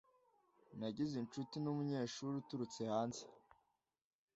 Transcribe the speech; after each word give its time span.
Nagize 0.79 1.15
inshuti 1.17 1.55
numunyeshuri 1.59 2.35
uturutse 2.37 2.81
hanze. 2.91 3.21